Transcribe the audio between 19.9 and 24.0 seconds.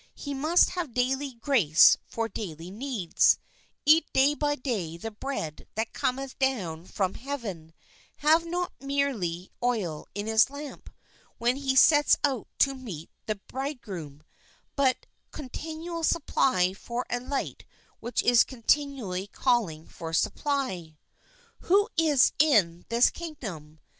supply. Who is in this Kingdom?